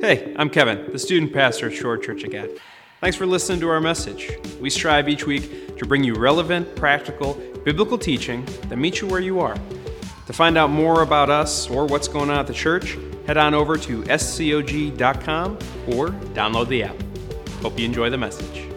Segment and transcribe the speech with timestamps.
[0.00, 2.50] Hey, I'm Kevin, the student pastor at Shore Church again.
[3.00, 4.30] Thanks for listening to our message.
[4.60, 9.18] We strive each week to bring you relevant, practical, biblical teaching that meets you where
[9.18, 9.56] you are.
[10.26, 13.54] To find out more about us or what's going on at the church, head on
[13.54, 15.54] over to scog.com
[15.88, 16.96] or download the app.
[17.60, 18.68] Hope you enjoy the message.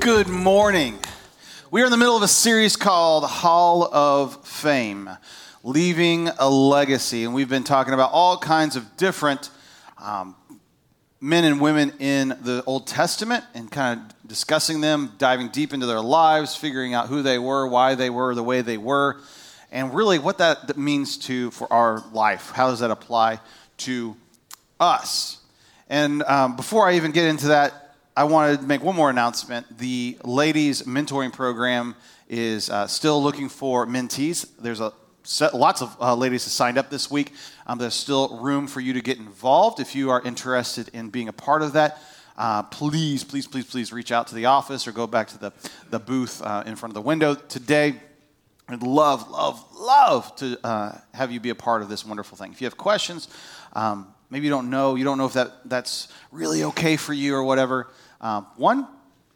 [0.00, 0.98] Good morning.
[1.70, 5.10] We are in the middle of a series called Hall of Fame
[5.64, 7.24] Leaving a Legacy.
[7.24, 9.50] And we've been talking about all kinds of different
[10.00, 10.36] um,
[11.20, 15.86] men and women in the Old Testament and kind of discussing them, diving deep into
[15.86, 19.20] their lives, figuring out who they were, why they were the way they were,
[19.72, 22.50] and really what that means to for our life.
[22.50, 23.40] How does that apply
[23.78, 24.16] to
[24.78, 25.38] us?
[25.88, 29.78] And um, before I even get into that, I wanted to make one more announcement.
[29.78, 31.96] The ladies mentoring program
[32.28, 34.48] is uh, still looking for mentees.
[34.60, 34.92] There's a
[35.52, 37.34] lots of uh, ladies have signed up this week.
[37.66, 41.28] Um, there's still room for you to get involved if you are interested in being
[41.28, 42.00] a part of that.
[42.36, 45.52] Uh, please, please, please, please reach out to the office or go back to the,
[45.90, 47.96] the booth uh, in front of the window today.
[48.68, 52.52] I'd love, love, love to uh, have you be a part of this wonderful thing.
[52.52, 53.28] If you have questions,
[53.72, 57.34] um, maybe you don't know, you don't know if that, that's really okay for you
[57.34, 57.88] or whatever.
[58.20, 58.86] Um, one,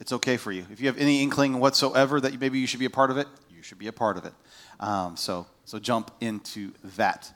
[0.01, 0.65] it's okay for you.
[0.71, 3.27] If you have any inkling whatsoever that maybe you should be a part of it,
[3.63, 4.33] you should be a part of it.
[4.81, 7.33] Um, so, so jump into that.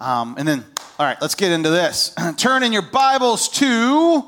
[0.00, 0.64] Um, and then,
[0.98, 2.14] all right, let's get into this.
[2.38, 4.24] Turn in your Bibles to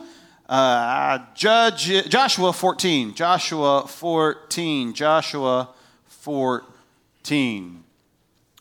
[0.47, 3.15] uh, Judge Joshua 14.
[3.15, 4.93] Joshua 14.
[4.93, 5.71] Joshua
[6.09, 7.85] 14.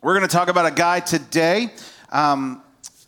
[0.01, 1.73] We're going to talk about a guy today
[2.09, 2.63] um,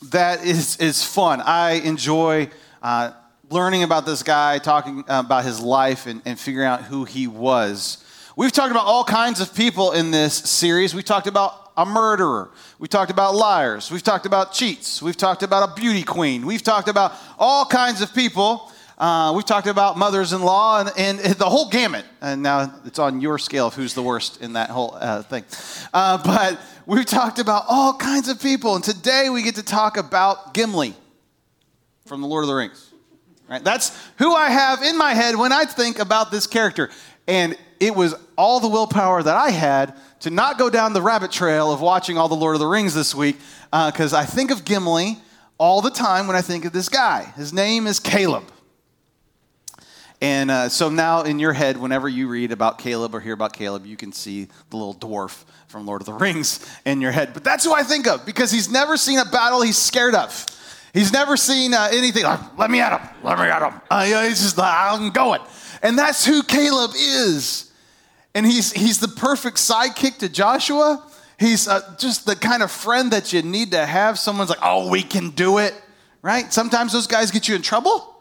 [0.09, 1.39] that is, is fun.
[1.39, 2.49] I enjoy
[2.83, 3.13] uh,
[3.49, 8.03] learning about this guy, talking about his life, and, and figuring out who he was.
[8.39, 10.95] We've talked about all kinds of people in this series.
[10.95, 12.51] We talked about a murderer.
[12.79, 13.91] We talked about liars.
[13.91, 15.01] We've talked about cheats.
[15.01, 16.45] We've talked about a beauty queen.
[16.45, 18.71] We've talked about all kinds of people.
[18.97, 22.05] Uh, we've talked about mothers in law and, and, the whole gamut.
[22.21, 25.43] And now it's on your scale of who's the worst in that whole uh, thing.
[25.93, 28.73] Uh, but we've talked about all kinds of people.
[28.73, 30.95] And today we get to talk about Gimli
[32.05, 32.89] from The Lord of the Rings.
[33.49, 33.65] Right?
[33.65, 36.89] That's who I have in my head when I think about this character.
[37.27, 41.31] And it was all the willpower that I had to not go down the rabbit
[41.31, 43.37] trail of watching all the Lord of the Rings this week,
[43.71, 45.17] because uh, I think of Gimli
[45.57, 47.23] all the time when I think of this guy.
[47.35, 48.43] His name is Caleb.
[50.21, 53.53] And uh, so now in your head, whenever you read about Caleb or hear about
[53.53, 57.33] Caleb, you can see the little dwarf from Lord of the Rings in your head.
[57.33, 60.45] But that's who I think of because he's never seen a battle he's scared of.
[60.93, 63.79] He's never seen uh, anything like, let me at him, let me at him.
[63.89, 65.39] Uh, he's just like, I'm going.
[65.81, 67.68] And that's who Caleb is.
[68.33, 71.05] And he's, he's the perfect sidekick to Joshua.
[71.39, 74.19] He's uh, just the kind of friend that you need to have.
[74.19, 75.73] Someone's like, oh, we can do it,
[76.21, 76.51] right?
[76.51, 78.15] Sometimes those guys get you in trouble.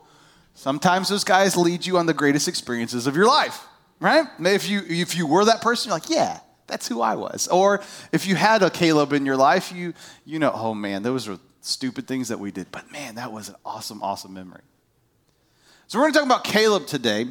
[0.55, 3.65] Sometimes those guys lead you on the greatest experiences of your life,
[4.01, 4.27] right?
[4.41, 7.49] If you, if you were that person, you're like, yeah, that's who I was.
[7.49, 7.83] Or
[8.13, 9.95] if you had a Caleb in your life, you,
[10.25, 12.73] you know, oh man, those were stupid things that we did.
[12.73, 14.63] But man, that was an awesome, awesome memory.
[15.87, 17.27] So we're going to talk about Caleb today.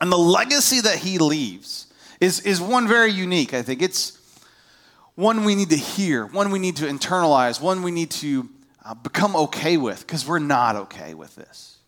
[0.00, 1.86] And the legacy that he leaves
[2.20, 3.82] is, is one very unique, I think.
[3.82, 4.18] It's
[5.14, 8.48] one we need to hear, one we need to internalize, one we need to
[8.84, 11.78] uh, become okay with, because we're not okay with this.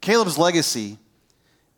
[0.00, 0.98] Caleb's legacy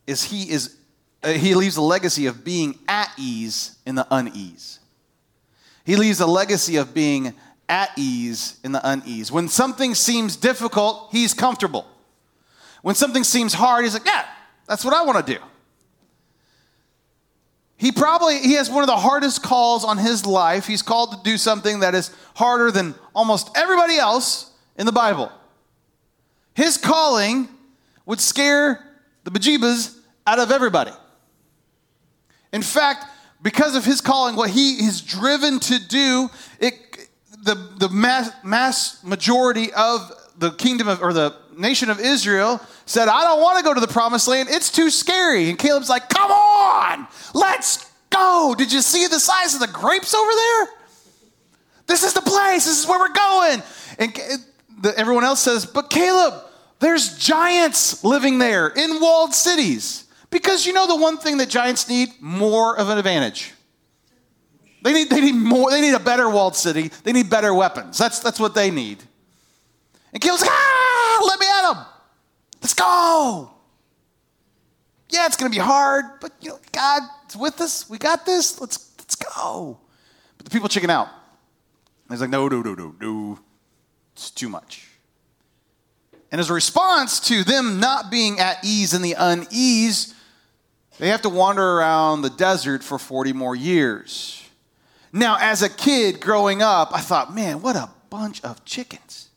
[0.06, 0.76] is he is
[1.22, 4.78] uh, he leaves a legacy of being at ease in the unease.
[5.84, 7.34] He leaves a legacy of being
[7.68, 9.32] at ease in the unease.
[9.32, 11.86] When something seems difficult, he's comfortable.
[12.82, 14.26] When something seems hard, he's like, yeah,
[14.66, 15.40] that's what I want to do.
[17.82, 20.68] He probably he has one of the hardest calls on his life.
[20.68, 25.32] He's called to do something that is harder than almost everybody else in the Bible.
[26.54, 27.48] His calling
[28.06, 28.88] would scare
[29.24, 29.98] the bejeebas
[30.28, 30.92] out of everybody.
[32.52, 33.04] In fact,
[33.42, 36.74] because of his calling, what he is driven to do, it,
[37.42, 43.08] the, the mass, mass majority of the kingdom of, or the nation of Israel said,
[43.08, 44.48] I don't want to go to the promised land.
[44.50, 45.48] It's too scary.
[45.48, 48.54] And Caleb's like, come on, let's go.
[48.56, 50.68] Did you see the size of the grapes over there?
[51.86, 52.64] This is the place.
[52.64, 53.62] This is where we're going.
[53.98, 56.34] And everyone else says, but Caleb,
[56.78, 60.04] there's giants living there in walled cities.
[60.30, 62.08] Because you know the one thing that giants need?
[62.20, 63.52] More of an advantage.
[64.82, 66.90] They need, they need more, they need a better walled city.
[67.04, 67.98] They need better weapons.
[67.98, 68.98] That's, that's what they need.
[70.12, 70.91] And Caleb's like, ah,
[71.26, 71.84] let me at him.
[72.60, 73.50] Let's go.
[75.10, 77.88] Yeah, it's going to be hard, but you know, God's with us.
[77.88, 78.60] We got this.
[78.60, 79.78] Let's, let's go.
[80.38, 81.08] But the people chicken out.
[81.08, 83.38] And he's like, no, no, no, no, no.
[84.14, 84.88] It's too much.
[86.30, 90.14] And as a response to them not being at ease in the unease,
[90.98, 94.42] they have to wander around the desert for 40 more years.
[95.12, 99.28] Now, as a kid growing up, I thought, man, what a bunch of chickens.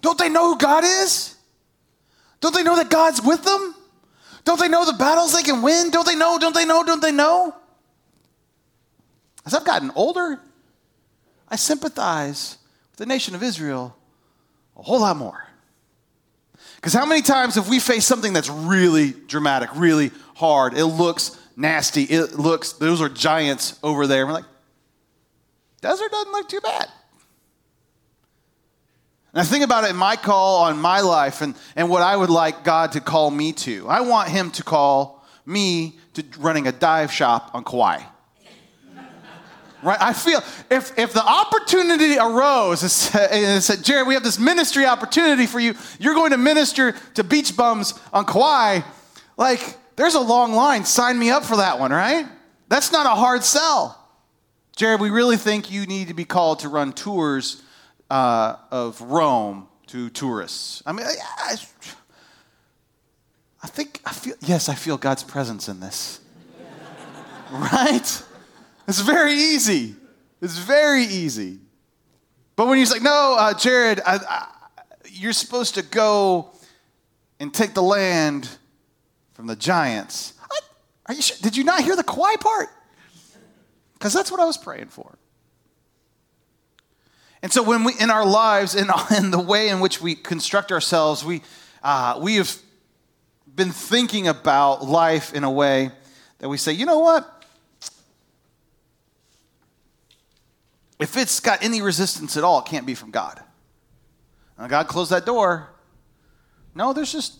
[0.00, 1.34] Don't they know who God is?
[2.40, 3.74] Don't they know that God's with them?
[4.44, 5.90] Don't they know the battles they can win?
[5.90, 6.38] Don't they know?
[6.38, 6.84] Don't they know?
[6.84, 7.54] Don't they know?
[9.44, 10.40] As I've gotten older,
[11.48, 12.58] I sympathize
[12.90, 13.96] with the nation of Israel
[14.76, 15.46] a whole lot more.
[16.76, 20.74] Because how many times have we faced something that's really dramatic, really hard?
[20.74, 22.02] It looks nasty.
[22.02, 24.26] It looks, those are giants over there.
[24.26, 24.44] We're like,
[25.80, 26.88] desert doesn't look too bad.
[29.36, 32.16] And I think about it in my call on my life and, and what I
[32.16, 33.86] would like God to call me to.
[33.86, 38.00] I want Him to call me to running a dive shop on Kauai.
[39.82, 39.98] Right?
[40.00, 40.38] I feel
[40.70, 42.82] if, if the opportunity arose
[43.14, 45.74] and said, Jared, we have this ministry opportunity for you.
[46.00, 48.80] You're going to minister to beach bums on Kauai.
[49.36, 50.86] Like, there's a long line.
[50.86, 52.26] Sign me up for that one, right?
[52.70, 54.02] That's not a hard sell.
[54.76, 57.62] Jared, we really think you need to be called to run tours
[58.10, 60.82] uh, of Rome to tourists.
[60.86, 61.56] I mean, I,
[63.62, 66.20] I think, I feel, yes, I feel God's presence in this.
[67.50, 68.22] right?
[68.88, 69.96] It's very easy.
[70.40, 71.58] It's very easy.
[72.56, 74.48] But when he's like, no, uh, Jared, I, I,
[75.10, 76.52] you're supposed to go
[77.38, 78.48] and take the land
[79.34, 80.34] from the giants.
[81.06, 81.36] Are you sure?
[81.40, 82.68] Did you not hear the Kauai part?
[83.94, 85.16] Because that's what I was praying for.
[87.46, 90.72] And so, when we, in our lives, in, in the way in which we construct
[90.72, 91.42] ourselves, we,
[91.80, 92.52] uh, we have
[93.54, 95.92] been thinking about life in a way
[96.38, 97.44] that we say, you know what?
[100.98, 103.40] If it's got any resistance at all, it can't be from God.
[104.58, 105.68] Now, God closed that door.
[106.74, 107.38] No, there's just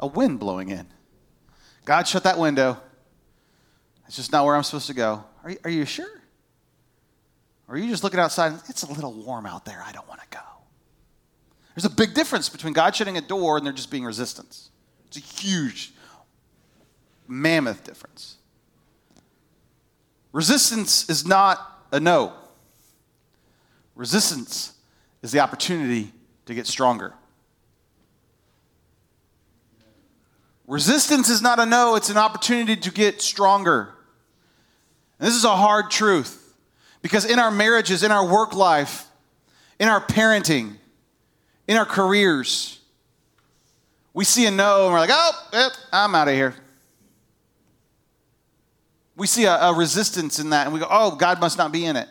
[0.00, 0.86] a wind blowing in.
[1.84, 2.80] God shut that window.
[4.06, 5.24] It's just not where I'm supposed to go.
[5.44, 6.22] Are are you sure?
[7.68, 9.82] Or you just looking outside and it's a little warm out there.
[9.84, 10.44] I don't want to go.
[11.74, 14.70] There's a big difference between God shutting a door and there just being resistance.
[15.08, 15.92] It's a huge,
[17.26, 18.36] mammoth difference.
[20.32, 22.32] Resistance is not a no.
[23.94, 24.74] Resistance
[25.22, 26.12] is the opportunity
[26.46, 27.14] to get stronger.
[30.66, 33.94] Resistance is not a no, it's an opportunity to get stronger.
[35.18, 36.45] And this is a hard truth
[37.06, 39.06] because in our marriages, in our work life,
[39.78, 40.74] in our parenting,
[41.68, 42.80] in our careers,
[44.12, 46.56] we see a no and we're like, oh, yep, I'm out of here.
[49.14, 51.84] We see a, a resistance in that and we go, oh, God must not be
[51.84, 52.08] in it.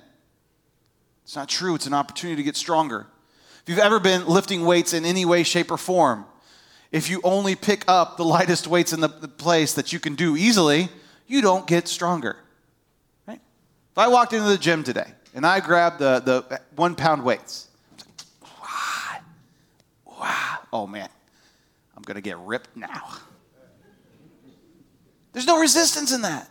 [1.25, 1.75] It's not true.
[1.75, 3.05] It's an opportunity to get stronger.
[3.63, 6.23] If you've ever been lifting weights in any way, shape, or form,
[6.93, 10.15] if you only pick up the lightest weights in the, the place that you can
[10.15, 10.87] do easily,
[11.27, 12.37] you don't get stronger.
[13.95, 17.69] If I walked into the gym today and I grabbed the, the one pound weights,
[20.05, 21.07] wow, oh man,
[21.95, 23.13] I'm going to get ripped now.
[25.31, 26.49] There's no resistance in that.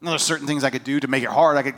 [0.00, 1.58] Now, there's certain things I could do to make it hard.
[1.58, 1.74] I could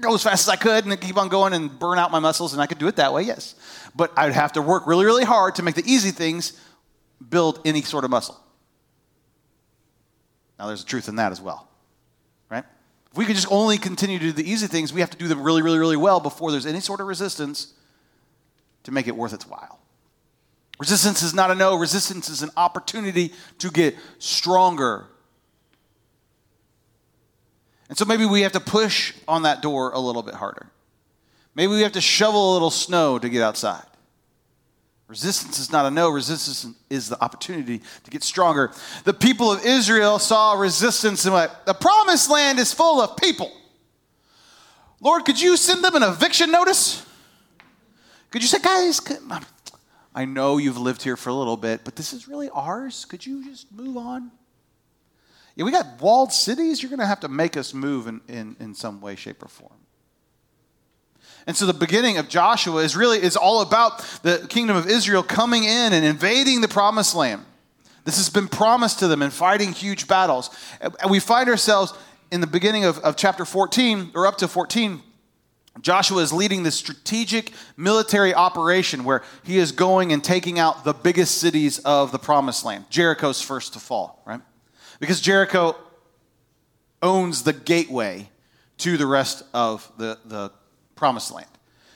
[0.00, 2.52] go as fast as I could and keep on going and burn out my muscles,
[2.52, 3.54] and I could do it that way, yes.
[3.94, 6.60] But I'd have to work really, really hard to make the easy things
[7.30, 8.40] build any sort of muscle.
[10.58, 11.68] Now, there's a truth in that as well?
[13.12, 15.28] If we could just only continue to do the easy things, we have to do
[15.28, 17.74] them really, really, really well before there's any sort of resistance
[18.84, 19.78] to make it worth its while.
[20.80, 25.06] Resistance is not a no, resistance is an opportunity to get stronger
[27.92, 30.70] and so maybe we have to push on that door a little bit harder.
[31.54, 33.84] Maybe we have to shovel a little snow to get outside.
[35.12, 38.72] Resistance is not a no, resistance is the opportunity to get stronger.
[39.04, 43.52] The people of Israel saw resistance and went, The promised land is full of people.
[45.02, 47.04] Lord, could you send them an eviction notice?
[48.30, 49.02] Could you say, guys,
[50.14, 53.04] I know you've lived here for a little bit, but this is really ours.
[53.04, 54.30] Could you just move on?
[55.56, 56.82] Yeah, we got walled cities.
[56.82, 59.48] You're going to have to make us move in, in, in some way, shape, or
[59.48, 59.81] form.
[61.46, 65.22] And so the beginning of Joshua is really is all about the kingdom of Israel
[65.22, 67.44] coming in and invading the promised land.
[68.04, 70.50] This has been promised to them and fighting huge battles.
[70.80, 71.94] And we find ourselves
[72.30, 75.02] in the beginning of, of chapter 14, or up to 14.
[75.80, 80.92] Joshua is leading this strategic military operation where he is going and taking out the
[80.92, 82.84] biggest cities of the promised land.
[82.90, 84.40] Jericho's first to fall, right?
[85.00, 85.76] Because Jericho
[87.02, 88.28] owns the gateway
[88.78, 90.52] to the rest of the, the
[90.94, 91.46] promised land.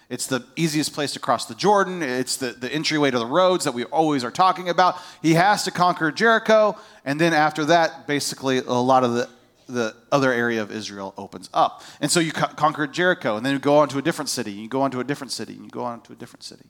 [0.09, 2.00] It's the easiest place to cross the Jordan.
[2.03, 4.97] It's the, the entryway to the roads that we always are talking about.
[5.21, 6.76] He has to conquer Jericho.
[7.05, 9.29] And then after that, basically, a lot of the,
[9.69, 11.83] the other area of Israel opens up.
[12.00, 14.53] And so you co- conquer Jericho, and then you go on to a different city,
[14.53, 16.45] and you go on to a different city, and you go on to a different
[16.45, 16.67] city.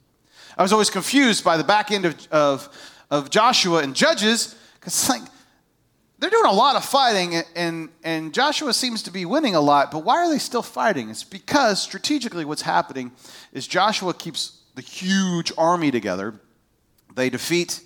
[0.57, 2.69] I was always confused by the back end of, of,
[3.11, 5.21] of Joshua and Judges, because it's like,
[6.19, 9.91] they're doing a lot of fighting, and, and Joshua seems to be winning a lot,
[9.91, 11.09] but why are they still fighting?
[11.09, 13.11] It's because strategically what's happening
[13.53, 16.33] is Joshua keeps the huge army together.
[17.13, 17.81] They defeat,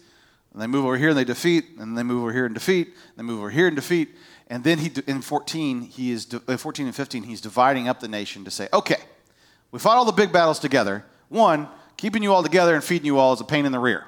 [0.53, 2.87] and they move over here and they defeat, and they move over here and defeat,
[2.87, 4.09] and they move over here and defeat.
[4.47, 8.07] And then he, in 14, he is, uh, 14 and 15, he's dividing up the
[8.07, 8.97] nation to say, okay,
[9.71, 11.05] we fought all the big battles together.
[11.29, 14.05] One, keeping you all together and feeding you all is a pain in the rear.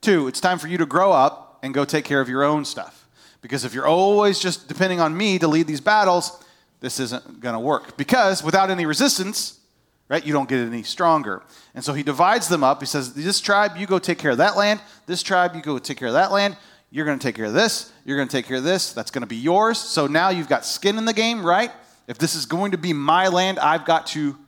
[0.00, 2.64] Two, it's time for you to grow up and go take care of your own
[2.64, 3.03] stuff.
[3.44, 6.42] Because if you're always just depending on me to lead these battles,
[6.80, 7.94] this isn't going to work.
[7.98, 9.60] Because without any resistance,
[10.08, 11.42] right, you don't get any stronger.
[11.74, 12.80] And so he divides them up.
[12.80, 14.80] He says, This tribe, you go take care of that land.
[15.04, 16.56] This tribe, you go take care of that land.
[16.90, 17.92] You're going to take care of this.
[18.06, 18.94] You're going to take care of this.
[18.94, 19.78] That's going to be yours.
[19.78, 21.70] So now you've got skin in the game, right?
[22.08, 24.38] If this is going to be my land, I've got to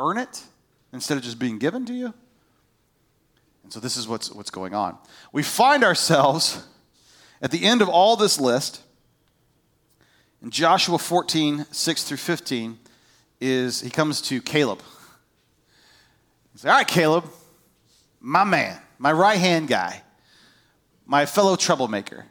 [0.00, 0.42] earn it
[0.92, 2.12] instead of just being given to you.
[3.62, 4.98] And so this is what's, what's going on.
[5.32, 6.66] We find ourselves
[7.42, 8.82] at the end of all this list,
[10.42, 12.78] in Joshua 14, 6 through 15,
[13.40, 14.82] is he comes to Caleb.
[16.52, 17.24] He's like, all right, Caleb,
[18.20, 20.02] my man, my right hand guy,
[21.06, 22.26] my fellow troublemaker,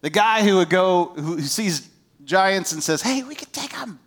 [0.00, 1.88] the guy who would go, who sees
[2.24, 3.98] giants and says, hey, we could take them.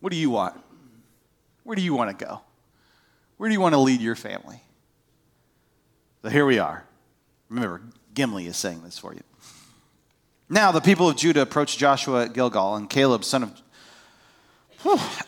[0.00, 0.60] What do you want?
[1.64, 2.40] Where do you want to go?
[3.36, 4.60] Where do you want to lead your family?
[6.22, 6.84] So here we are.
[7.48, 7.82] Remember,
[8.14, 9.22] Gimli is saying this for you.
[10.48, 13.62] Now the people of Judah approached Joshua at Gilgal, and Caleb, son of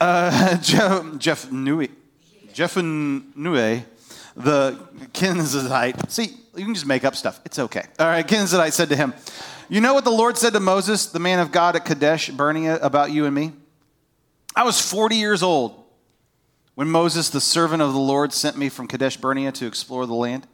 [0.01, 1.91] uh, Jeff Nui,
[4.37, 4.79] the
[5.13, 6.11] Kenizzite.
[6.11, 7.41] See, you can just make up stuff.
[7.45, 7.85] It's okay.
[7.99, 9.15] All right, Kenizzite said to him,
[9.69, 12.79] "You know what the Lord said to Moses, the man of God at Kadesh Barnea,
[12.81, 13.53] about you and me?
[14.55, 15.83] I was 40 years old
[16.75, 20.15] when Moses, the servant of the Lord, sent me from Kadesh Barnea to explore the
[20.15, 20.47] land."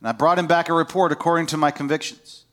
[0.00, 2.44] And I brought him back a report according to my convictions.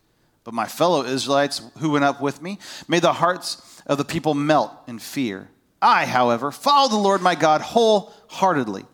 [0.43, 4.33] But my fellow Israelites who went up with me made the hearts of the people
[4.33, 5.49] melt in fear.
[5.81, 8.85] I, however, followed the Lord my God wholeheartedly.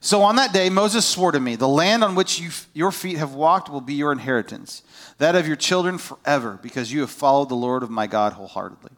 [0.00, 3.16] So on that day, Moses swore to me, The land on which you, your feet
[3.16, 4.82] have walked will be your inheritance,
[5.18, 8.92] that of your children forever, because you have followed the Lord of my God wholeheartedly.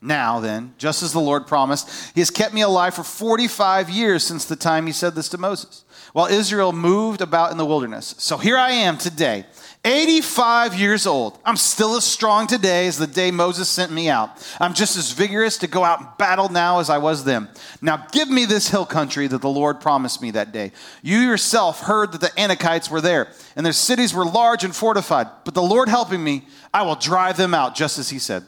[0.00, 4.24] Now, then, just as the Lord promised, He has kept me alive for 45 years
[4.24, 8.14] since the time He said this to Moses while Israel moved about in the wilderness.
[8.18, 9.46] So here I am today,
[9.84, 11.38] 85 years old.
[11.44, 14.30] I'm still as strong today as the day Moses sent me out.
[14.60, 17.48] I'm just as vigorous to go out and battle now as I was then.
[17.80, 20.72] Now give me this hill country that the Lord promised me that day.
[21.02, 25.28] You yourself heard that the Anakites were there, and their cities were large and fortified.
[25.44, 28.44] But the Lord helping me, I will drive them out, just as he said.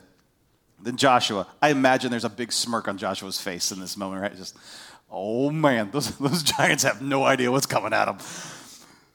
[0.83, 4.37] Then Joshua, I imagine there's a big smirk on Joshua's face in this moment, right?
[4.37, 4.55] Just,
[5.17, 8.19] Oh man, those, those giants have no idea what's coming at them.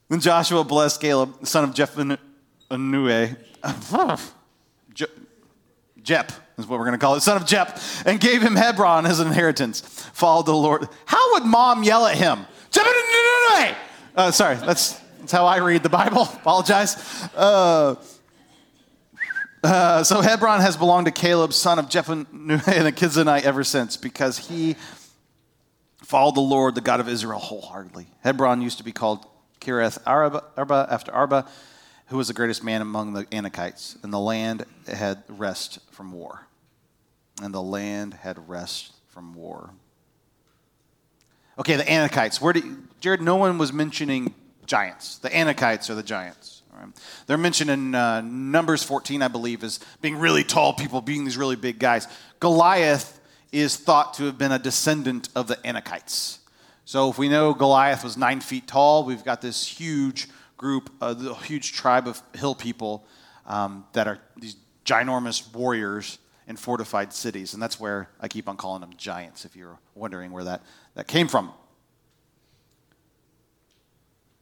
[0.08, 2.18] Then Joshua blessed Caleb, son of Jephunneh,
[4.94, 5.06] Je,
[6.02, 9.06] Jep is what we're going to call it, son of Jep, and gave him Hebron
[9.06, 9.82] as an inheritance.
[10.14, 10.88] Followed the Lord.
[11.06, 12.46] How would mom yell at him?
[14.16, 16.22] Uh, sorry, that's, that's how I read the Bible.
[16.22, 16.96] Apologize.
[17.36, 17.96] Uh,
[19.64, 23.98] uh, so Hebron has belonged to Caleb, son of Jephunneh and the Kenizzite ever since,
[23.98, 24.78] because he
[26.10, 28.08] followed the Lord, the God of Israel, wholeheartedly.
[28.24, 29.28] Hebron used to be called
[29.62, 31.48] Kiriath Arba after Arba,
[32.08, 33.96] who was the greatest man among the Anakites.
[34.04, 36.48] And the land had rest from war.
[37.44, 39.70] And the land had rest from war.
[41.60, 42.42] Okay, the Anakites.
[42.42, 42.56] Where
[43.00, 43.22] Jared?
[43.22, 44.34] No one was mentioning
[44.66, 45.20] giants.
[45.20, 46.64] The Anakites are the giants.
[47.28, 51.38] They're mentioned in uh, Numbers 14, I believe, as being really tall people, being these
[51.38, 52.08] really big guys.
[52.40, 53.19] Goliath
[53.52, 56.40] is thought to have been a descendant of the Anakites.
[56.86, 60.28] So if we know Goliath was nine feet tall, we've got this huge
[60.58, 63.06] group, a uh, huge tribe of hill people
[63.46, 67.54] um, that are these ginormous warriors in fortified cities.
[67.54, 70.64] And that's where I keep on calling them giants, if you're wondering where that,
[70.96, 71.52] that came from.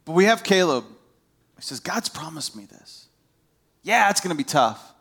[0.05, 0.85] But we have Caleb.
[1.57, 3.07] He says, God's promised me this.
[3.83, 4.93] Yeah, it's going to be tough.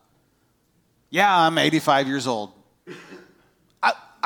[1.11, 2.53] Yeah, I'm 85 years old.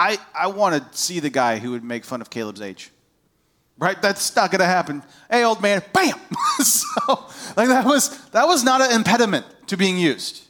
[0.00, 2.90] I, I want to see the guy who would make fun of Caleb's age.
[3.76, 4.00] Right?
[4.00, 5.02] That's not going to happen.
[5.30, 6.18] Hey, old man, bam!
[6.58, 10.42] so, like that was, that was not an impediment to being used.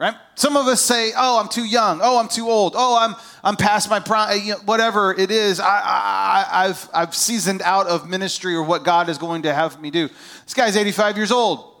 [0.00, 0.14] right?
[0.34, 2.00] Some of us say, "Oh, I'm too young.
[2.02, 2.74] Oh, I'm too old.
[2.76, 3.14] Oh, I'm
[3.44, 4.30] I'm past my prime.
[4.30, 8.62] Uh, you know, whatever it is, I, I, I've I've seasoned out of ministry or
[8.64, 10.08] what God is going to have me do."
[10.44, 11.72] This guy's 85 years old.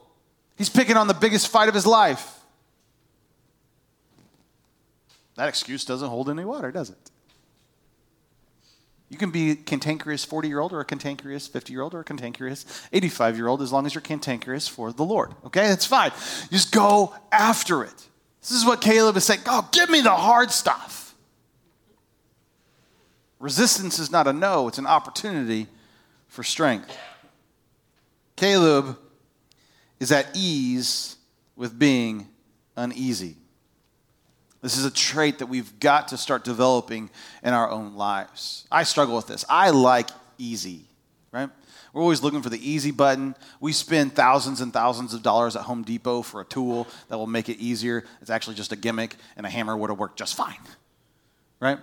[0.56, 2.37] He's picking on the biggest fight of his life.
[5.38, 7.10] That excuse doesn't hold any water, does it?
[9.08, 12.00] You can be a cantankerous 40 year old or a cantankerous 50 year old or
[12.00, 15.32] a cantankerous 85 year old as long as you're cantankerous for the Lord.
[15.46, 15.68] Okay?
[15.68, 16.10] That's fine.
[16.50, 18.08] Just go after it.
[18.40, 19.42] This is what Caleb is saying.
[19.46, 21.14] Oh, give me the hard stuff.
[23.38, 25.68] Resistance is not a no, it's an opportunity
[26.26, 26.98] for strength.
[28.34, 28.98] Caleb
[30.00, 31.14] is at ease
[31.54, 32.26] with being
[32.76, 33.36] uneasy.
[34.60, 37.10] This is a trait that we've got to start developing
[37.42, 38.66] in our own lives.
[38.70, 39.44] I struggle with this.
[39.48, 40.80] I like easy,
[41.30, 41.48] right?
[41.92, 43.34] We're always looking for the easy button.
[43.60, 47.26] We spend thousands and thousands of dollars at Home Depot for a tool that will
[47.26, 48.04] make it easier.
[48.20, 50.58] It's actually just a gimmick, and a hammer would have worked just fine,
[51.60, 51.78] right?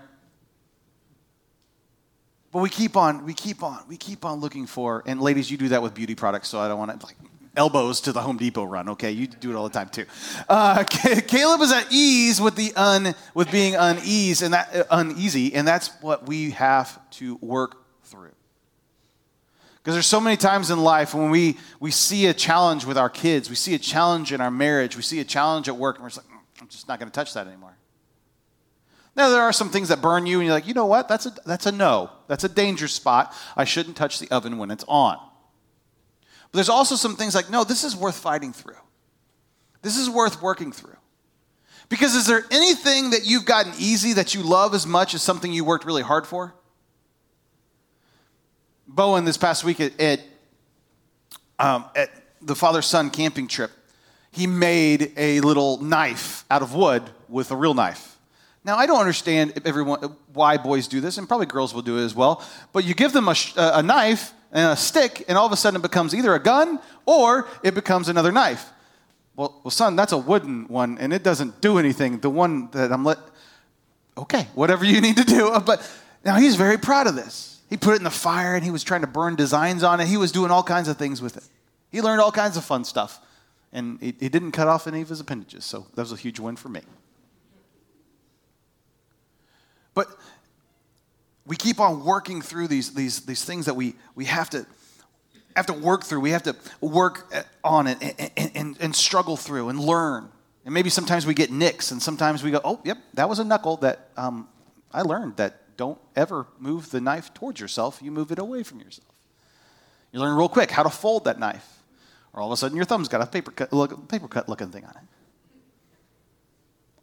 [2.52, 5.58] But we keep on, we keep on, we keep on looking for, and ladies, you
[5.58, 7.18] do that with beauty products, so I don't want to like
[7.56, 8.90] elbows to the Home Depot run.
[8.90, 10.06] Okay, you do it all the time too.
[10.48, 10.84] Uh,
[11.28, 15.68] Caleb is at ease with the un with being unease and that uh, uneasy, and
[15.68, 18.32] that's what we have to work through.
[19.78, 23.10] Because there's so many times in life when we we see a challenge with our
[23.10, 26.04] kids, we see a challenge in our marriage, we see a challenge at work, and
[26.04, 27.78] we're just like, mm, I'm just not going to touch that anymore.
[29.16, 31.08] Now there are some things that burn you, and you're like, you know what?
[31.08, 32.12] That's a that's a no.
[32.28, 33.34] That's a danger spot.
[33.56, 35.18] I shouldn't touch the oven when it's on.
[36.56, 38.78] But there's also some things like, no, this is worth fighting through.
[39.82, 40.96] This is worth working through.
[41.90, 45.52] Because is there anything that you've gotten easy that you love as much as something
[45.52, 46.56] you worked really hard for?
[48.88, 50.22] Bowen, this past week at, at,
[51.60, 52.10] um, at
[52.42, 53.72] the father son camping trip,
[54.32, 58.18] he made a little knife out of wood with a real knife.
[58.64, 62.06] Now, I don't understand everyone, why boys do this, and probably girls will do it
[62.06, 65.52] as well, but you give them a, a knife and a stick, and all of
[65.52, 68.72] a sudden it becomes either a gun or it becomes another knife.
[69.36, 72.20] Well, well, son, that's a wooden one, and it doesn't do anything.
[72.20, 73.18] The one that I'm let,
[74.18, 75.50] okay, whatever you need to do.
[75.50, 75.90] Uh, but
[76.24, 77.60] now he's very proud of this.
[77.70, 80.08] He put it in the fire, and he was trying to burn designs on it.
[80.08, 81.44] He was doing all kinds of things with it.
[81.92, 83.20] He learned all kinds of fun stuff,
[83.74, 85.66] and he, he didn't cut off any of his appendages.
[85.66, 86.82] So that was a huge win for me.
[89.94, 90.08] But
[91.46, 94.66] we keep on working through these, these, these things that we, we have to
[95.56, 96.20] have to work through.
[96.20, 100.30] We have to work on it and, and, and, and, struggle through and learn.
[100.66, 103.44] And maybe sometimes we get nicks, and sometimes we go, oh, yep, that was a
[103.44, 104.50] knuckle that um,
[104.92, 108.80] I learned that don't ever move the knife towards yourself, you move it away from
[108.80, 109.08] yourself.
[110.12, 111.84] You learn real quick how to fold that knife,
[112.34, 114.72] or all of a sudden your thumb's got a paper cut, look, paper cut looking
[114.72, 115.08] thing on it.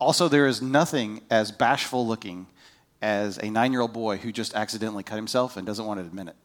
[0.00, 2.48] Also, there is nothing as bashful looking
[3.02, 6.06] as a nine year old boy who just accidentally cut himself and doesn't want to
[6.06, 6.36] admit it.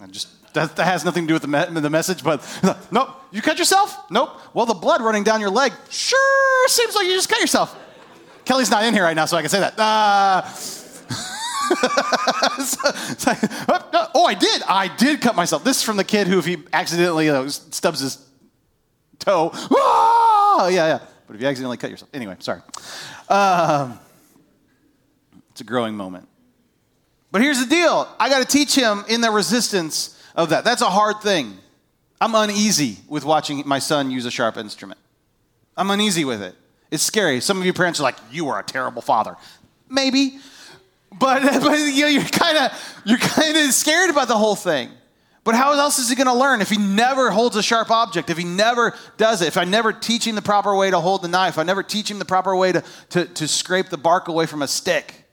[0.00, 2.46] And just that, that, has nothing to do with the, me- the message, but
[2.92, 3.96] nope, you cut yourself?
[4.10, 4.38] Nope.
[4.52, 7.76] Well, the blood running down your leg sure seems like you just cut yourself.
[8.44, 9.78] Kelly's not in here right now, so I can say that.
[9.78, 10.42] Uh,
[14.14, 14.62] oh, I did.
[14.68, 15.64] I did cut myself.
[15.64, 18.18] This is from the kid who, if he accidentally you know, stubs his
[19.18, 20.98] toe, oh, yeah, yeah.
[21.26, 22.60] But if you accidentally cut yourself, anyway, sorry.
[23.30, 23.98] Um,
[25.54, 26.26] it's a growing moment.
[27.30, 30.64] But here's the deal I got to teach him in the resistance of that.
[30.64, 31.56] That's a hard thing.
[32.20, 34.98] I'm uneasy with watching my son use a sharp instrument.
[35.76, 36.56] I'm uneasy with it.
[36.90, 37.40] It's scary.
[37.40, 39.36] Some of you parents are like, "You are a terrible father."
[39.88, 40.40] Maybe,
[41.20, 44.90] but, but you know, you're kind of you're kind of scared about the whole thing.
[45.44, 48.28] But how else is he going to learn if he never holds a sharp object,
[48.28, 51.22] if he never does it, if I never teach him the proper way to hold
[51.22, 53.98] the knife, If I never teach him the proper way to, to, to scrape the
[53.98, 55.23] bark away from a stick?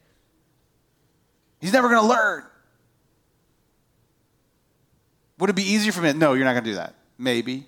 [1.61, 2.43] He's never going to learn.
[5.37, 6.19] Would it be easier for him?
[6.19, 6.95] No, you're not going to do that.
[7.17, 7.65] Maybe.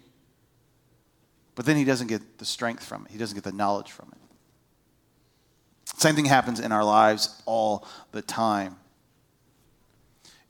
[1.56, 4.10] But then he doesn't get the strength from it, he doesn't get the knowledge from
[4.12, 4.18] it.
[6.00, 8.78] Same thing happens in our lives all the time.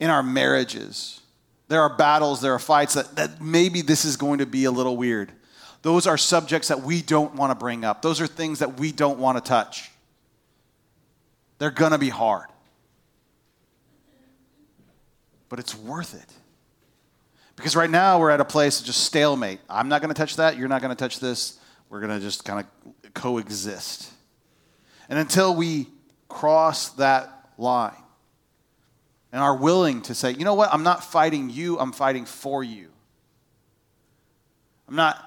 [0.00, 1.20] In our marriages,
[1.68, 4.70] there are battles, there are fights that, that maybe this is going to be a
[4.70, 5.30] little weird.
[5.82, 8.00] Those are subjects that we don't want to bring up.
[8.00, 9.90] Those are things that we don't want to touch.
[11.58, 12.48] They're going to be hard
[15.54, 16.32] but it's worth it.
[17.54, 19.60] Because right now we're at a place of just stalemate.
[19.70, 20.56] I'm not going to touch that.
[20.56, 21.60] You're not going to touch this.
[21.88, 24.10] We're going to just kind of coexist.
[25.08, 25.86] And until we
[26.28, 27.94] cross that line
[29.30, 32.64] and are willing to say, you know what, I'm not fighting you, I'm fighting for
[32.64, 32.88] you.
[34.88, 35.24] I'm not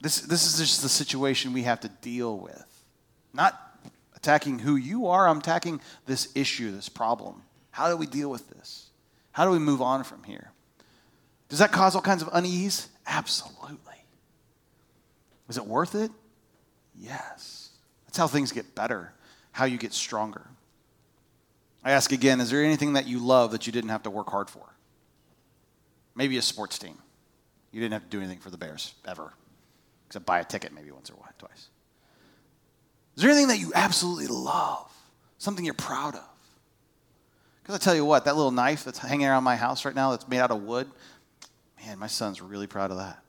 [0.00, 2.64] This, this is just the situation we have to deal with.
[3.34, 3.60] Not
[4.16, 7.42] attacking who you are, I'm attacking this issue, this problem.
[7.72, 8.87] How do we deal with this?
[9.32, 10.52] How do we move on from here?
[11.48, 12.88] Does that cause all kinds of unease?
[13.06, 13.78] Absolutely.
[15.48, 16.10] Is it worth it?
[16.94, 17.70] Yes.
[18.06, 19.12] That's how things get better,
[19.52, 20.46] how you get stronger.
[21.84, 24.28] I ask again is there anything that you love that you didn't have to work
[24.30, 24.74] hard for?
[26.14, 26.98] Maybe a sports team.
[27.70, 29.32] You didn't have to do anything for the Bears ever,
[30.06, 31.68] except buy a ticket maybe once or twice.
[33.16, 34.92] Is there anything that you absolutely love?
[35.38, 36.37] Something you're proud of?
[37.68, 40.12] Because I tell you what, that little knife that's hanging around my house right now
[40.12, 40.88] that's made out of wood,
[41.84, 43.22] man, my son's really proud of that.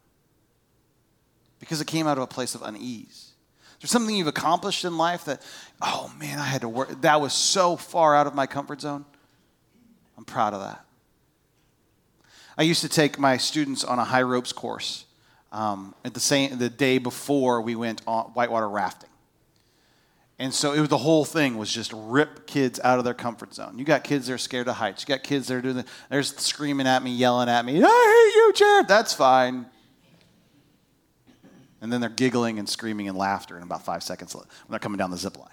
[1.60, 3.34] Because it came out of a place of unease.
[3.82, 5.42] There's something you've accomplished in life that,
[5.82, 7.02] oh man, I had to work.
[7.02, 9.04] That was so far out of my comfort zone.
[10.18, 10.86] I'm proud of that.
[12.58, 15.04] I used to take my students on a high ropes course
[15.52, 19.09] um, at the same the day before we went on whitewater rafting.
[20.42, 23.54] And so it was the whole thing was just rip kids out of their comfort
[23.54, 23.78] zone.
[23.78, 25.04] You got kids that are scared of heights.
[25.04, 27.84] You got kids that are doing the, they're screaming at me, yelling at me.
[27.84, 28.88] I hate you, Jared.
[28.88, 29.66] That's fine.
[31.82, 34.98] And then they're giggling and screaming and laughter in about five seconds when they're coming
[34.98, 35.50] down the zip line.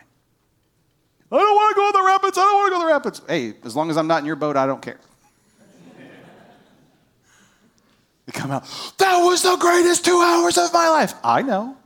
[1.33, 2.39] I don't want to go in the rapids.
[2.39, 3.23] I don't want to go in the rapids.
[3.29, 5.01] Hey, as long as I'm not in your boat, I don't care.
[8.27, 8.65] They come out,
[8.99, 11.15] that was the greatest two hours of my life.
[11.25, 11.77] I know.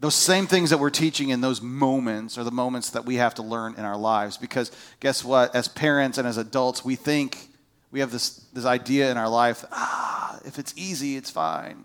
[0.00, 3.34] Those same things that we're teaching in those moments are the moments that we have
[3.34, 4.36] to learn in our lives.
[4.36, 5.54] Because guess what?
[5.54, 7.48] As parents and as adults, we think
[7.90, 11.84] we have this, this idea in our life ah, if it's easy, it's fine.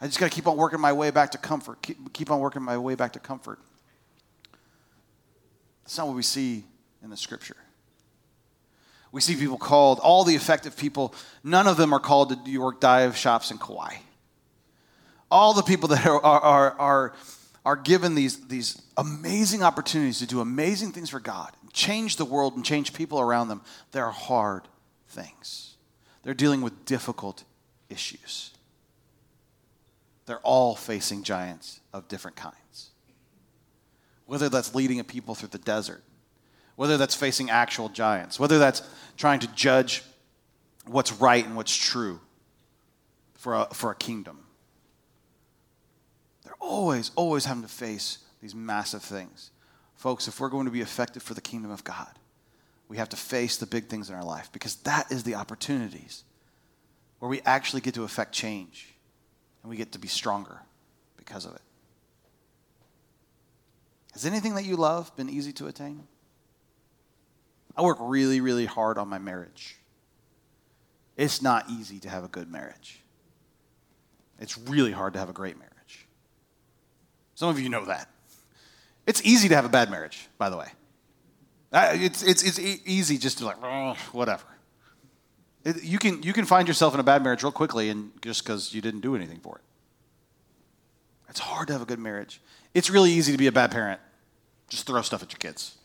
[0.00, 1.82] I just got to keep on working my way back to comfort.
[1.82, 3.58] Keep, keep on working my way back to comfort.
[5.84, 6.64] That's not what we see
[7.02, 7.56] in the scripture.
[9.12, 12.52] We see people called, all the effective people, none of them are called to New
[12.52, 13.96] York dive shops in Kauai.
[15.30, 17.14] All the people that are, are, are,
[17.64, 22.56] are given these, these amazing opportunities to do amazing things for God, change the world
[22.56, 23.62] and change people around them,
[23.92, 24.62] they're hard
[25.08, 25.76] things.
[26.22, 27.44] They're dealing with difficult
[27.88, 28.50] issues.
[30.26, 32.90] They're all facing giants of different kinds.
[34.26, 36.02] Whether that's leading a people through the desert,
[36.76, 38.82] whether that's facing actual giants, whether that's
[39.16, 40.02] trying to judge
[40.86, 42.20] what's right and what's true
[43.34, 44.38] for a, for a kingdom.
[46.60, 49.50] Always, always having to face these massive things.
[49.96, 52.18] Folks, if we're going to be effective for the kingdom of God,
[52.88, 56.24] we have to face the big things in our life because that is the opportunities
[57.18, 58.94] where we actually get to affect change
[59.62, 60.60] and we get to be stronger
[61.16, 61.60] because of it.
[64.12, 66.06] Has anything that you love been easy to attain?
[67.76, 69.76] I work really, really hard on my marriage.
[71.16, 73.00] It's not easy to have a good marriage.
[74.38, 75.69] It's really hard to have a great marriage.
[77.40, 78.06] Some of you know that.
[79.06, 80.68] It's easy to have a bad marriage, by the way.
[81.72, 84.44] It's, it's, it's easy just to like, oh, whatever.
[85.64, 88.44] It, you, can, you can find yourself in a bad marriage real quickly and just
[88.44, 89.62] because you didn't do anything for it.
[91.30, 92.42] It's hard to have a good marriage.
[92.74, 94.02] It's really easy to be a bad parent.
[94.68, 95.78] Just throw stuff at your kids.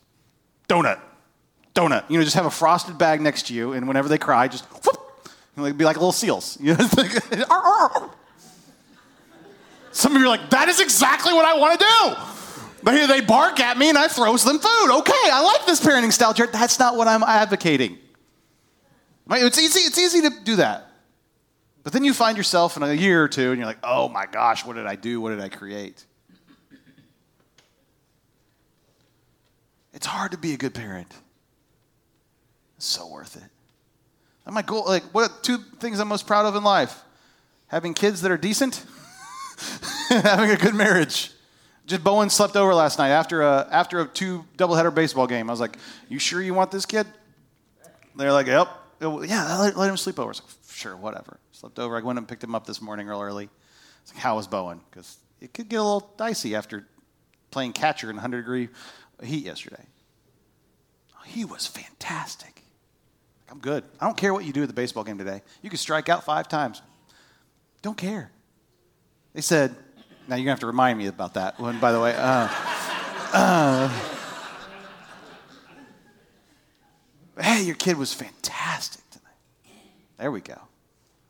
[0.68, 1.00] Donut
[1.76, 2.10] donut.
[2.10, 4.64] You know, just have a frosted bag next to you, and whenever they cry, just
[4.64, 6.58] whoop, be like little seals.
[6.60, 8.10] You know?
[9.96, 12.82] Some of you are like, that is exactly what I want to do.
[12.82, 14.98] But they bark at me and I throw them food.
[14.98, 16.52] Okay, I like this parenting style, Jared.
[16.52, 17.96] That's not what I'm advocating.
[19.26, 19.42] Right?
[19.42, 20.90] It's easy, it's easy to do that.
[21.82, 24.26] But then you find yourself in a year or two and you're like, oh my
[24.26, 25.18] gosh, what did I do?
[25.18, 26.04] What did I create?
[29.94, 31.10] It's hard to be a good parent.
[32.76, 33.50] It's so worth it.
[34.52, 37.02] My goal, like, what two things I'm most proud of in life?
[37.68, 38.84] Having kids that are decent,
[40.22, 41.32] having a good marriage.
[41.86, 45.48] Just Bowen slept over last night after a after a two doubleheader baseball game.
[45.48, 45.76] I was like,
[46.08, 47.06] "You sure you want this kid?"
[48.16, 48.68] They're like, "Yep."
[49.00, 50.28] Yeah, let, let him sleep over.
[50.28, 51.96] I was like, "Sure, whatever." Slept over.
[51.96, 53.48] I went and picked him up this morning real early.
[54.02, 56.86] It's like, "How was Bowen?" Because it could get a little dicey after
[57.50, 58.68] playing catcher in 100 degree
[59.22, 59.84] heat yesterday.
[61.24, 62.62] He was fantastic.
[63.50, 63.84] I'm good.
[64.00, 65.42] I don't care what you do at the baseball game today.
[65.62, 66.82] You can strike out five times.
[67.82, 68.30] Don't care.
[69.32, 69.76] They said,
[70.28, 72.14] now you're to have to remind me about that one, by the way.
[72.16, 72.48] Uh,
[73.32, 73.88] uh,
[77.40, 79.34] hey, your kid was fantastic tonight.
[80.18, 80.58] There we go.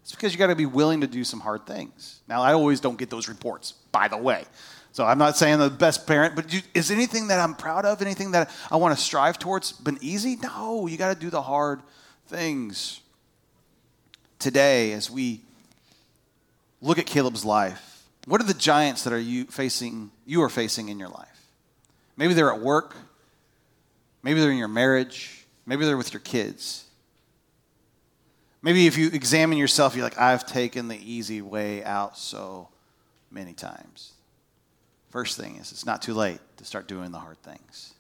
[0.03, 2.21] It's because you got to be willing to do some hard things.
[2.29, 4.45] Now, I always don't get those reports, by the way.
[4.93, 8.31] So I'm not saying the best parent, but is anything that I'm proud of, anything
[8.31, 10.37] that I want to strive towards, been easy?
[10.37, 11.83] No, you got to do the hard
[12.29, 13.01] things
[14.39, 15.43] today as we
[16.81, 17.96] look at Caleb's life,
[18.27, 21.29] what are the giants that are you facing you are facing in your life?
[22.17, 22.97] Maybe they're at work,
[24.23, 26.85] maybe they're in your marriage, maybe they're with your kids.
[28.63, 32.69] Maybe if you examine yourself, you're like, I've taken the easy way out so
[33.31, 34.13] many times.
[35.11, 37.95] First thing is, it's not too late to start doing the hard things.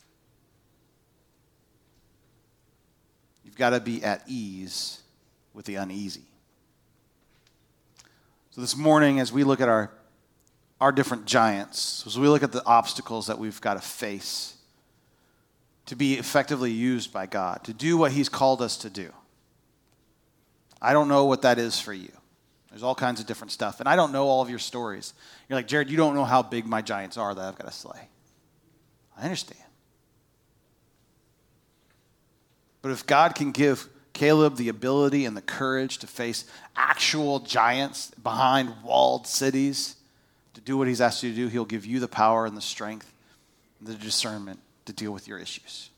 [3.44, 5.02] You've got to be at ease
[5.54, 6.24] with the uneasy.
[8.50, 9.92] So this morning, as we look at our,
[10.80, 14.56] our different giants, as we look at the obstacles that we've got to face
[15.86, 19.10] to be effectively used by God, to do what He's called us to do.
[20.82, 22.12] I don't know what that is for you.
[22.70, 23.80] There's all kinds of different stuff.
[23.80, 25.14] And I don't know all of your stories.
[25.48, 27.72] You're like, Jared, you don't know how big my giants are that I've got to
[27.72, 28.08] slay.
[29.16, 29.62] I understand.
[32.82, 36.44] But if God can give Caleb the ability and the courage to face
[36.76, 39.95] actual giants behind walled cities,
[40.56, 42.62] to do what he's asked you to do, he'll give you the power and the
[42.62, 43.12] strength
[43.78, 45.90] and the discernment to deal with your issues.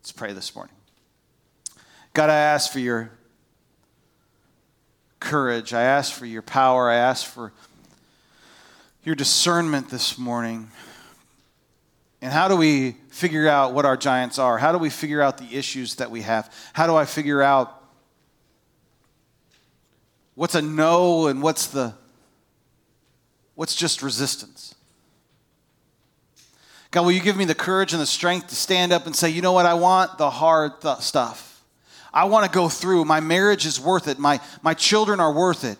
[0.00, 0.76] Let's pray this morning.
[2.12, 3.10] God, I ask for your
[5.18, 5.74] courage.
[5.74, 6.88] I ask for your power.
[6.88, 7.52] I ask for
[9.02, 10.70] your discernment this morning.
[12.22, 14.58] And how do we figure out what our giants are?
[14.58, 16.54] How do we figure out the issues that we have?
[16.72, 17.82] How do I figure out
[20.36, 21.94] what's a no and what's the
[23.54, 24.74] what's just resistance?
[26.90, 29.28] God, will you give me the courage and the strength to stand up and say,
[29.28, 31.64] you know what, I want the hard th- stuff.
[32.12, 33.04] I want to go through.
[33.04, 34.20] My marriage is worth it.
[34.20, 35.78] My, my children are worth it.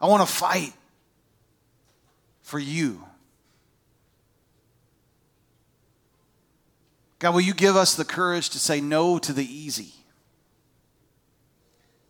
[0.00, 0.72] I want to fight
[2.42, 3.04] for you.
[7.18, 9.92] God, will you give us the courage to say no to the easy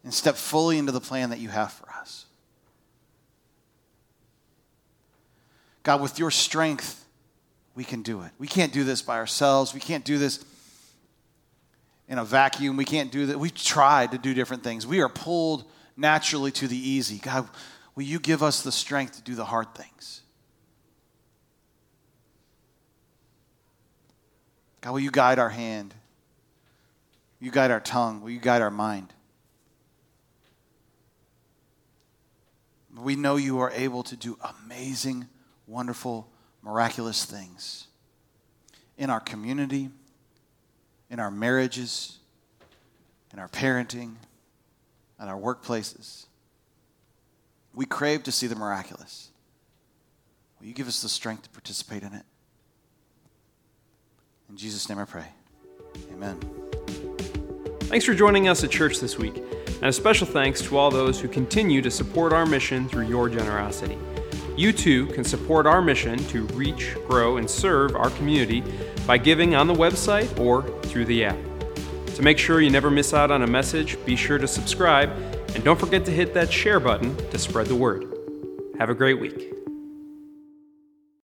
[0.03, 2.26] and step fully into the plan that you have for us?
[5.87, 7.07] God, with your strength,
[7.77, 8.33] we can do it.
[8.41, 9.73] We can't do this by ourselves.
[9.73, 10.45] We can't do this
[12.09, 12.77] in a vacuum.
[12.77, 13.39] We can't do that.
[13.39, 14.85] We've tried to do different things.
[14.85, 15.65] We are pulled
[15.97, 17.19] naturally to the easy.
[17.19, 17.49] God,
[17.95, 20.23] will you give us the strength to do the hard things?
[24.81, 25.95] God, will you guide our hand?
[27.39, 28.23] You guide our tongue?
[28.23, 29.15] Will you guide our mind?
[33.01, 35.29] We know you are able to do amazing,
[35.67, 36.29] wonderful,
[36.63, 37.87] miraculous things
[38.97, 39.91] in our community
[41.11, 42.19] in our marriages,
[43.33, 44.15] in our parenting,
[45.21, 46.27] in our workplaces.
[47.75, 49.31] We crave to see the miraculous.
[50.59, 52.25] Will you give us the strength to participate in it?
[54.49, 55.27] In Jesus' name I pray.
[56.13, 56.39] Amen.
[57.83, 61.21] Thanks for joining us at church this week, and a special thanks to all those
[61.21, 63.99] who continue to support our mission through your generosity.
[64.57, 68.63] You too can support our mission to reach, grow, and serve our community
[69.07, 71.39] by giving on the website or through the app.
[72.15, 75.11] To make sure you never miss out on a message, be sure to subscribe
[75.55, 78.13] and don't forget to hit that share button to spread the word.
[78.79, 79.56] Have a great week.